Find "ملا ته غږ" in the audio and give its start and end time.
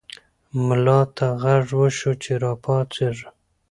0.65-1.65